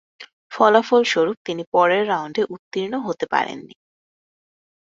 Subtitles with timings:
[0.51, 3.75] ফলাফল সরূপ তিনি পরের রাউন্ডে উত্তীর্ণ হতে পারেননি।